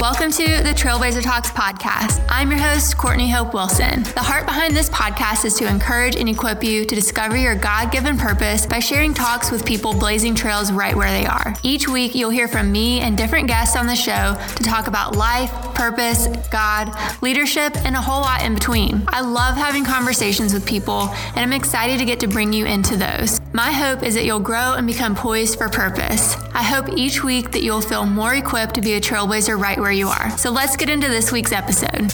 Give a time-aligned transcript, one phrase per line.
[0.00, 2.24] Welcome to the Trailblazer Talks podcast.
[2.30, 4.02] I'm your host, Courtney Hope Wilson.
[4.02, 7.92] The heart behind this podcast is to encourage and equip you to discover your God
[7.92, 11.54] given purpose by sharing talks with people blazing trails right where they are.
[11.62, 15.16] Each week, you'll hear from me and different guests on the show to talk about
[15.16, 19.04] life, purpose, God, leadership, and a whole lot in between.
[19.08, 22.96] I love having conversations with people, and I'm excited to get to bring you into
[22.96, 23.38] those.
[23.52, 26.36] My hope is that you'll grow and become poised for purpose.
[26.54, 29.90] I hope each week that you'll feel more equipped to be a trailblazer right where
[29.90, 30.30] you are.
[30.38, 32.12] So let's get into this week's episode.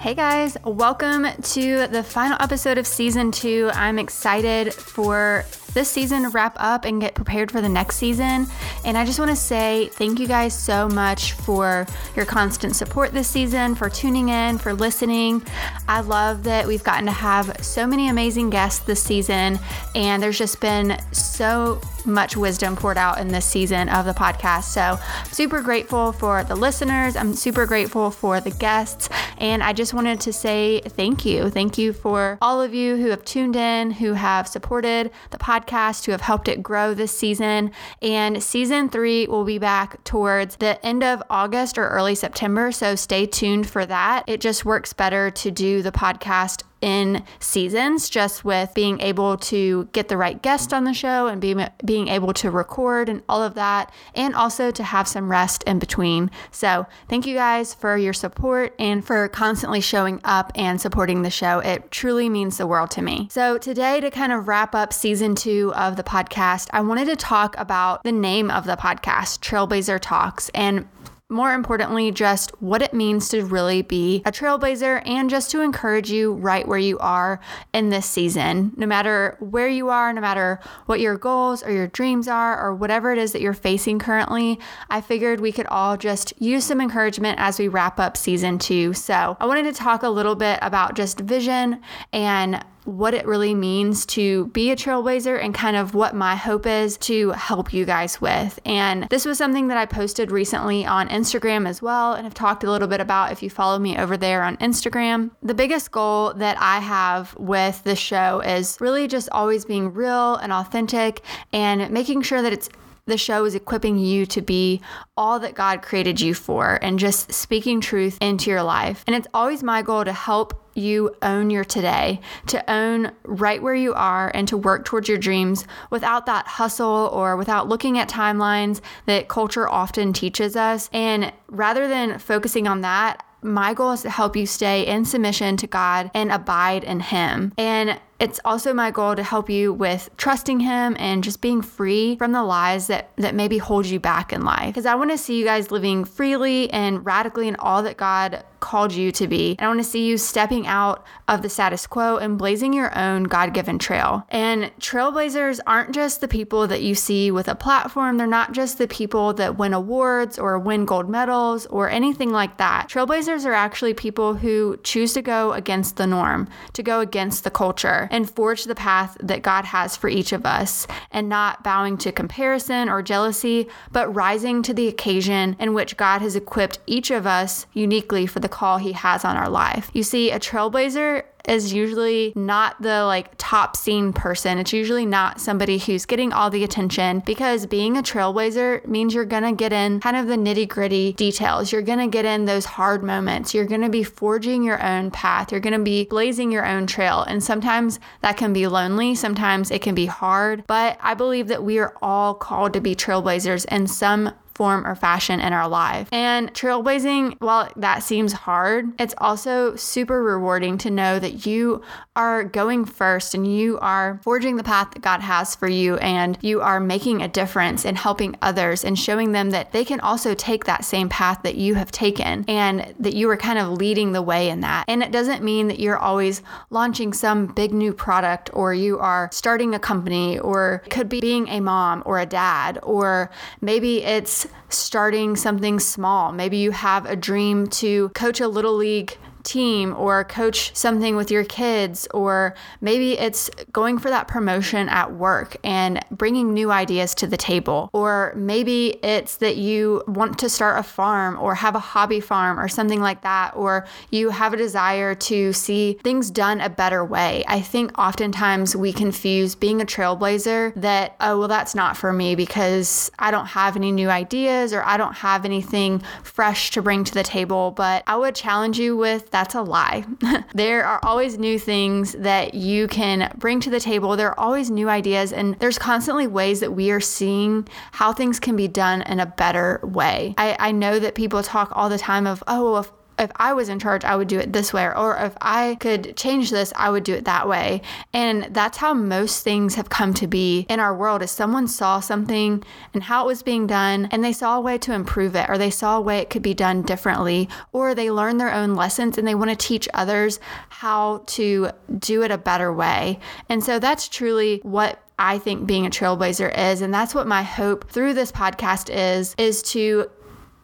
[0.00, 3.70] Hey guys, welcome to the final episode of season two.
[3.74, 5.44] I'm excited for
[5.74, 8.46] this season wrap up and get prepared for the next season.
[8.84, 13.12] And I just want to say thank you guys so much for your constant support
[13.12, 15.42] this season, for tuning in, for listening.
[15.88, 19.58] I love that we've gotten to have so many amazing guests this season,
[19.94, 24.64] and there's just been so much wisdom poured out in this season of the podcast.
[24.64, 24.98] So,
[25.30, 27.14] super grateful for the listeners.
[27.14, 29.08] I'm super grateful for the guests.
[29.38, 31.48] And I just wanted to say thank you.
[31.50, 35.61] Thank you for all of you who have tuned in, who have supported the podcast
[35.62, 37.70] podcast who have helped it grow this season.
[38.00, 42.72] And season three will be back towards the end of August or early September.
[42.72, 44.24] So stay tuned for that.
[44.26, 49.88] It just works better to do the podcast in seasons, just with being able to
[49.92, 53.42] get the right guest on the show and being, being able to record and all
[53.42, 56.30] of that, and also to have some rest in between.
[56.50, 61.30] So, thank you guys for your support and for constantly showing up and supporting the
[61.30, 61.60] show.
[61.60, 63.28] It truly means the world to me.
[63.30, 67.16] So, today, to kind of wrap up season two of the podcast, I wanted to
[67.16, 70.50] talk about the name of the podcast, Trailblazer Talks.
[70.54, 70.88] And
[71.32, 76.10] more importantly, just what it means to really be a trailblazer and just to encourage
[76.10, 77.40] you right where you are
[77.72, 78.72] in this season.
[78.76, 82.74] No matter where you are, no matter what your goals or your dreams are, or
[82.74, 84.58] whatever it is that you're facing currently,
[84.90, 88.92] I figured we could all just use some encouragement as we wrap up season two.
[88.94, 91.80] So I wanted to talk a little bit about just vision
[92.12, 96.66] and what it really means to be a trailblazer and kind of what my hope
[96.66, 98.58] is to help you guys with.
[98.64, 102.64] And this was something that I posted recently on Instagram as well and have talked
[102.64, 105.30] a little bit about if you follow me over there on Instagram.
[105.42, 110.36] The biggest goal that I have with the show is really just always being real
[110.36, 111.22] and authentic
[111.52, 112.68] and making sure that it's
[113.06, 114.80] the show is equipping you to be
[115.16, 119.02] all that God created you for and just speaking truth into your life.
[119.06, 123.74] And it's always my goal to help you own your today, to own right where
[123.74, 128.08] you are, and to work towards your dreams without that hustle or without looking at
[128.08, 130.88] timelines that culture often teaches us.
[130.92, 135.56] And rather than focusing on that, my goal is to help you stay in submission
[135.56, 137.52] to God and abide in Him.
[137.58, 142.14] And it's also my goal to help you with trusting him and just being free
[142.18, 144.66] from the lies that, that maybe hold you back in life.
[144.66, 148.44] Because I want to see you guys living freely and radically in all that God
[148.72, 149.54] called you to be.
[149.58, 152.96] And I want to see you stepping out of the status quo and blazing your
[152.98, 154.26] own God given trail.
[154.30, 158.78] And trailblazers aren't just the people that you see with a platform, they're not just
[158.78, 162.88] the people that win awards or win gold medals or anything like that.
[162.88, 167.50] Trailblazers are actually people who choose to go against the norm, to go against the
[167.50, 171.98] culture and forge the path that God has for each of us, and not bowing
[171.98, 177.10] to comparison or jealousy, but rising to the occasion in which God has equipped each
[177.10, 178.48] of us uniquely for the
[178.80, 179.90] He has on our life.
[179.92, 184.58] You see, a trailblazer is usually not the like top seen person.
[184.58, 189.24] It's usually not somebody who's getting all the attention because being a trailblazer means you're
[189.24, 191.72] gonna get in kind of the nitty gritty details.
[191.72, 193.54] You're gonna get in those hard moments.
[193.54, 195.50] You're gonna be forging your own path.
[195.50, 197.22] You're gonna be blazing your own trail.
[197.22, 200.64] And sometimes that can be lonely, sometimes it can be hard.
[200.66, 204.94] But I believe that we are all called to be trailblazers in some form or
[204.94, 206.08] fashion in our life.
[206.12, 211.82] And trailblazing, while that seems hard, it's also super rewarding to know that you
[212.14, 216.36] are going first and you are forging the path that God has for you and
[216.42, 220.34] you are making a difference in helping others and showing them that they can also
[220.34, 224.12] take that same path that you have taken and that you are kind of leading
[224.12, 224.84] the way in that.
[224.88, 229.30] And it doesn't mean that you're always launching some big new product or you are
[229.32, 233.30] starting a company or could be being a mom or a dad or
[233.60, 236.32] maybe it's starting something small.
[236.32, 241.30] Maybe you have a dream to coach a little league team or coach something with
[241.30, 247.14] your kids, or maybe it's going for that promotion at work and bringing new ideas
[247.16, 247.90] to the table.
[247.92, 252.58] Or maybe it's that you want to start a farm or have a hobby farm
[252.58, 257.04] or something like that, or you have a desire to see things done a better
[257.04, 257.44] way.
[257.48, 262.34] I think oftentimes we confuse being a trailblazer that, oh, well, that's not for me
[262.34, 267.04] because I don't have any new ideas or I don't have anything fresh to bring
[267.04, 267.70] to the table.
[267.72, 270.04] But I would challenge you with that's a lie.
[270.54, 274.16] there are always new things that you can bring to the table.
[274.16, 278.38] There are always new ideas, and there's constantly ways that we are seeing how things
[278.38, 280.34] can be done in a better way.
[280.38, 282.92] I, I know that people talk all the time of, oh, if
[283.22, 286.16] if I was in charge, I would do it this way, or if I could
[286.16, 287.82] change this, I would do it that way.
[288.12, 292.00] And that's how most things have come to be in our world is someone saw
[292.00, 295.48] something and how it was being done and they saw a way to improve it
[295.48, 298.74] or they saw a way it could be done differently or they learned their own
[298.74, 303.18] lessons and they want to teach others how to do it a better way.
[303.48, 307.42] And so that's truly what I think being a trailblazer is and that's what my
[307.42, 310.10] hope through this podcast is is to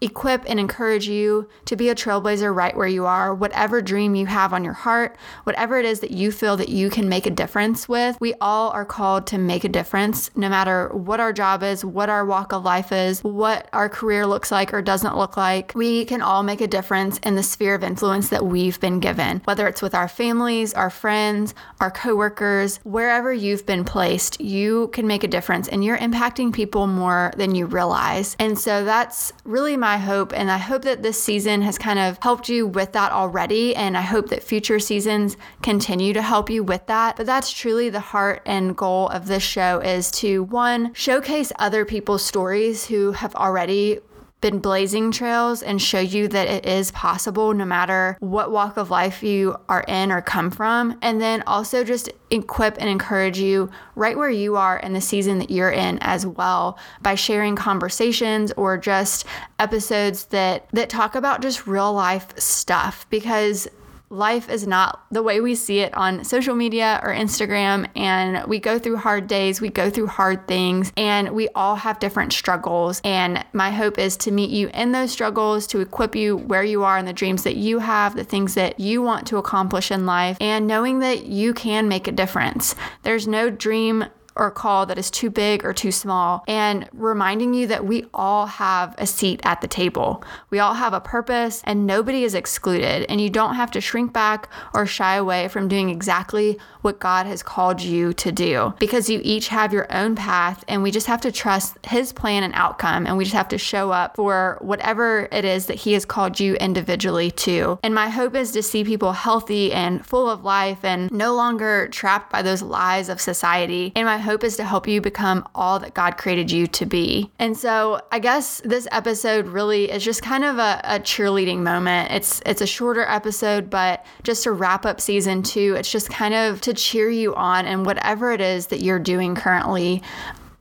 [0.01, 4.27] equip and encourage you to be a trailblazer right where you are, whatever dream you
[4.27, 7.31] have on your heart, whatever it is that you feel that you can make a
[7.31, 8.17] difference with.
[8.21, 12.09] We all are called to make a difference, no matter what our job is, what
[12.09, 15.73] our walk of life is, what our career looks like or doesn't look like.
[15.75, 19.43] We can all make a difference in the sphere of influence that we've been given,
[19.45, 25.07] whether it's with our families, our friends, our coworkers, wherever you've been placed, you can
[25.07, 28.37] make a difference and you're impacting people more than you realize.
[28.39, 30.35] And so that's really my my hope.
[30.35, 33.75] And I hope that this season has kind of helped you with that already.
[33.75, 37.17] And I hope that future seasons continue to help you with that.
[37.17, 41.87] But that's truly the heart and goal of this show is to one, showcase other
[41.87, 44.01] people's stories who have already
[44.41, 48.91] been blazing trails and show you that it is possible no matter what walk of
[48.91, 50.97] life you are in or come from.
[51.03, 55.39] And then also just equip and encourage you right where you are in the season
[55.39, 59.25] that you're in as well by sharing conversations or just
[59.59, 63.67] episodes that that talk about just real life stuff because
[64.11, 67.89] life is not the way we see it on social media or Instagram.
[67.97, 71.99] And we go through hard days, we go through hard things, and we all have
[71.99, 73.01] different struggles.
[73.05, 76.85] And my hope is to meet you in those struggles, to equip you where you
[76.85, 80.07] are and the dreams that you have, the things that you want to accomplish in
[80.07, 82.75] life, and knowing that you can make a difference.
[83.03, 84.07] There's no dream
[84.39, 88.47] or call that is too big or too small, and reminding you that we all
[88.47, 90.23] have a seat at the table.
[90.51, 93.07] We all have a purpose, and nobody is excluded.
[93.09, 97.27] And you don't have to shrink back or shy away from doing exactly what God
[97.27, 101.07] has called you to do because you each have your own path, and we just
[101.07, 104.59] have to trust His plan and outcome, and we just have to show up for
[104.61, 107.79] whatever it is that He has called you individually to.
[107.83, 111.89] And my hope is to see people healthy and full of life and no longer
[111.89, 113.93] trapped by those lies of society.
[113.97, 117.33] And my hope is to help you become all that God created you to be.
[117.39, 122.11] And so I guess this episode really is just kind of a, a cheerleading moment.
[122.11, 126.35] It's it's a shorter episode, but just to wrap up season two, it's just kind
[126.35, 130.03] of to cheer you on and whatever it is that you're doing currently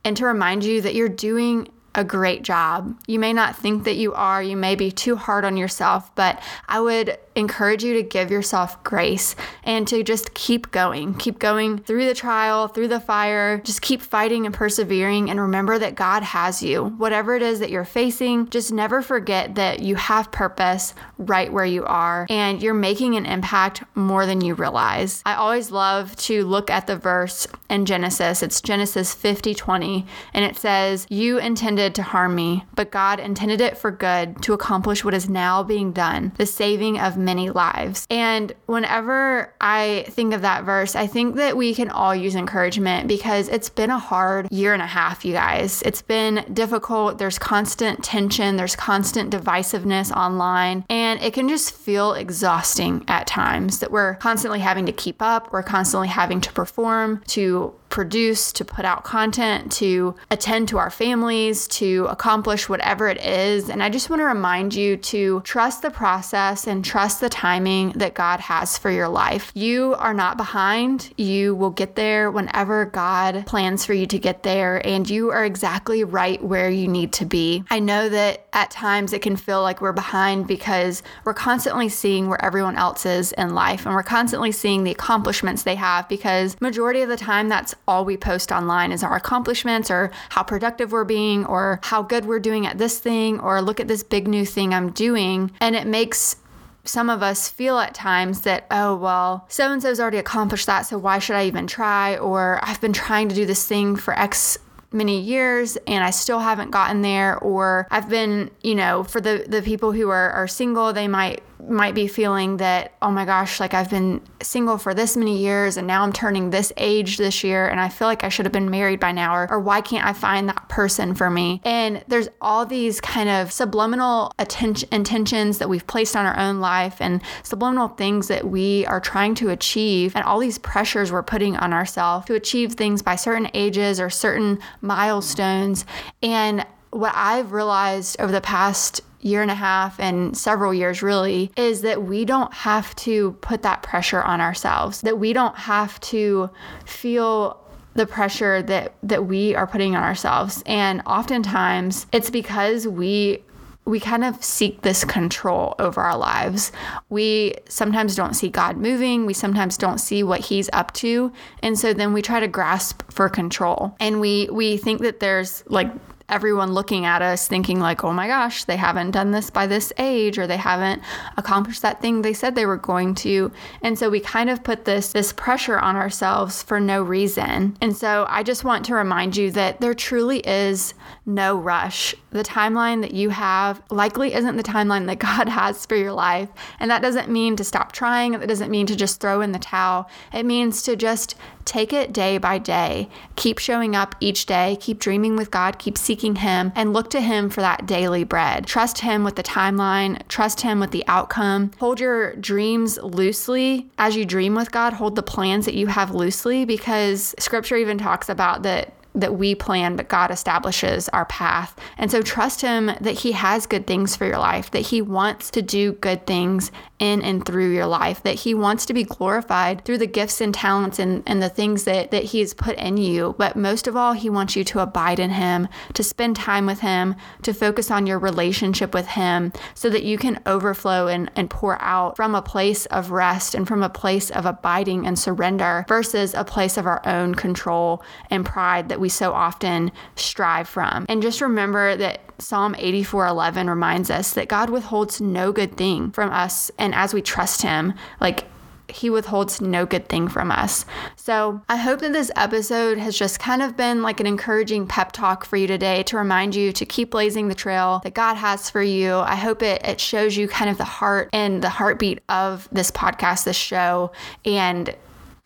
[0.02, 2.98] and to remind you that you're doing a great job.
[3.06, 6.40] You may not think that you are, you may be too hard on yourself, but
[6.68, 11.14] I would encourage you to give yourself grace and to just keep going.
[11.14, 13.60] Keep going through the trial, through the fire.
[13.64, 16.84] Just keep fighting and persevering and remember that God has you.
[16.84, 21.64] Whatever it is that you're facing, just never forget that you have purpose right where
[21.64, 25.22] you are and you're making an impact more than you realize.
[25.24, 28.42] I always love to look at the verse in Genesis.
[28.42, 33.60] It's Genesis 50 20, and it says, You intended to harm me, but God intended
[33.60, 38.06] it for good to accomplish what is now being done, the saving of many lives.
[38.08, 43.06] And whenever I think of that verse, I think that we can all use encouragement
[43.06, 45.82] because it's been a hard year and a half, you guys.
[45.82, 47.18] It's been difficult.
[47.18, 53.80] There's constant tension, there's constant divisiveness online, and it can just feel exhausting at times
[53.80, 58.64] that we're constantly having to keep up, we're constantly having to perform, to produce, to
[58.64, 63.68] put out content, to attend to our families, to accomplish whatever it is.
[63.68, 67.90] And I just want to remind you to trust the process and trust the timing
[67.92, 69.50] that God has for your life.
[69.54, 71.12] You are not behind.
[71.16, 75.44] You will get there whenever God plans for you to get there, and you are
[75.44, 77.64] exactly right where you need to be.
[77.70, 82.28] I know that at times it can feel like we're behind because we're constantly seeing
[82.28, 86.60] where everyone else is in life and we're constantly seeing the accomplishments they have because
[86.60, 90.92] majority of the time that's all we post online is our accomplishments or how productive
[90.92, 94.28] we're being or how good we're doing at this thing or look at this big
[94.28, 95.50] new thing I'm doing.
[95.60, 96.36] And it makes
[96.84, 100.82] some of us feel at times that, oh, well, so and so's already accomplished that,
[100.82, 102.16] so why should I even try?
[102.16, 104.58] Or I've been trying to do this thing for X
[104.90, 109.44] many years and I still haven't gotten there or I've been, you know, for the
[109.46, 113.60] the people who are are single, they might might be feeling that, oh my gosh,
[113.60, 117.42] like I've been single for this many years and now I'm turning this age this
[117.42, 119.80] year and I feel like I should have been married by now, or, or why
[119.80, 121.60] can't I find that person for me?
[121.64, 126.60] And there's all these kind of subliminal attention, intentions that we've placed on our own
[126.60, 131.22] life and subliminal things that we are trying to achieve, and all these pressures we're
[131.22, 135.84] putting on ourselves to achieve things by certain ages or certain milestones.
[136.22, 141.50] And what I've realized over the past year and a half and several years really
[141.56, 145.98] is that we don't have to put that pressure on ourselves that we don't have
[146.00, 146.48] to
[146.84, 147.60] feel
[147.94, 153.42] the pressure that that we are putting on ourselves and oftentimes it's because we
[153.88, 156.72] we kind of seek this control over our lives.
[157.08, 159.24] We sometimes don't see God moving.
[159.24, 161.32] We sometimes don't see what he's up to.
[161.62, 163.96] And so then we try to grasp for control.
[163.98, 165.90] And we we think that there's like
[166.28, 169.92] everyone looking at us thinking like, "Oh my gosh, they haven't done this by this
[169.98, 171.02] age or they haven't
[171.36, 173.50] accomplished that thing they said they were going to."
[173.82, 177.76] And so we kind of put this this pressure on ourselves for no reason.
[177.80, 180.94] And so I just want to remind you that there truly is
[181.26, 182.14] no rush.
[182.30, 186.48] The timeline that you have likely isn't the timeline that God has for your life.
[186.80, 189.58] And that doesn't mean to stop trying, that doesn't mean to just throw in the
[189.58, 190.10] towel.
[190.32, 191.34] It means to just
[191.68, 193.08] take it day by day.
[193.36, 197.20] Keep showing up each day, keep dreaming with God, keep seeking Him, and look to
[197.20, 198.66] Him for that daily bread.
[198.66, 201.72] Trust Him with the timeline, trust Him with the outcome.
[201.78, 203.90] Hold your dreams loosely.
[203.98, 207.98] As you dream with God, hold the plans that you have loosely because scripture even
[207.98, 211.78] talks about that that we plan, but God establishes our path.
[211.98, 215.50] And so trust Him that He has good things for your life, that He wants
[215.50, 219.84] to do good things in and through your life, that He wants to be glorified
[219.84, 222.96] through the gifts and talents and, and the things that, that He has put in
[222.96, 223.34] you.
[223.38, 226.80] But most of all, He wants you to abide in Him, to spend time with
[226.80, 231.50] Him, to focus on your relationship with Him so that you can overflow and, and
[231.50, 235.84] pour out from a place of rest and from a place of abiding and surrender
[235.88, 241.06] versus a place of our own control and pride that we so often strive from.
[241.08, 246.30] And just remember that Psalm 84:11 reminds us that God withholds no good thing from
[246.30, 248.44] us and as we trust him, like
[248.88, 250.84] he withholds no good thing from us.
[251.16, 255.12] So, I hope that this episode has just kind of been like an encouraging pep
[255.12, 258.70] talk for you today to remind you to keep blazing the trail that God has
[258.70, 259.16] for you.
[259.16, 262.90] I hope it, it shows you kind of the heart and the heartbeat of this
[262.90, 264.10] podcast, this show,
[264.44, 264.94] and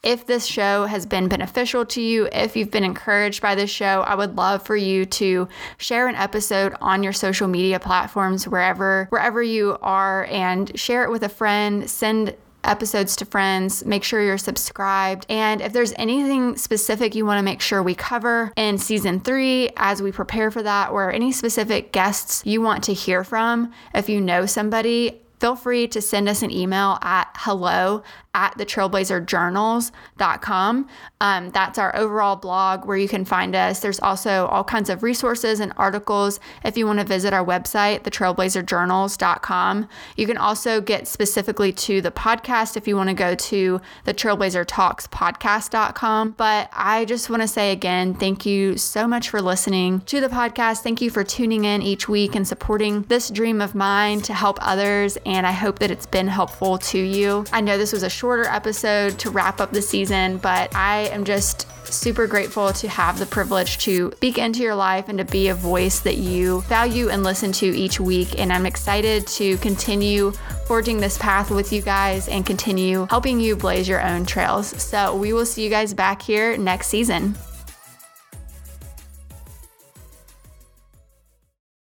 [0.03, 4.03] if this show has been beneficial to you, if you've been encouraged by this show,
[4.03, 9.07] I would love for you to share an episode on your social media platforms wherever
[9.11, 13.85] wherever you are and share it with a friend, send episodes to friends.
[13.85, 15.27] Make sure you're subscribed.
[15.29, 19.71] And if there's anything specific you want to make sure we cover in season three
[19.77, 24.09] as we prepare for that, or any specific guests you want to hear from, if
[24.09, 30.89] you know somebody, feel free to send us an email at hello at the trailblazerjournals.com.
[31.21, 33.81] Um, that's our overall blog where you can find us.
[33.81, 38.05] There's also all kinds of resources and articles if you want to visit our website,
[38.05, 39.89] thetrailblazerjournals.com.
[40.17, 44.15] You can also get specifically to the podcast if you want to go to the
[44.15, 46.31] Trailblazer Talks podcast.com.
[46.39, 50.29] But I just want to say again, thank you so much for listening to the
[50.29, 50.83] podcast.
[50.83, 54.59] Thank you for tuning in each week and supporting this dream of mine to help
[54.63, 55.19] others.
[55.33, 57.47] And I hope that it's been helpful to you.
[57.55, 61.25] I know this was a shorter episode to wrap up the season, but I am
[61.25, 65.49] just super grateful to have the privilege to speak into your life and to be
[65.49, 68.39] a voice that you value and listen to each week.
[68.39, 70.33] And I'm excited to continue
[70.67, 74.69] forging this path with you guys and continue helping you blaze your own trails.
[74.83, 77.37] So we will see you guys back here next season.